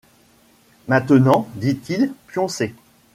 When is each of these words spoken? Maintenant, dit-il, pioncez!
Maintenant, 0.87 1.45
dit-il, 1.57 2.11
pioncez! 2.25 2.73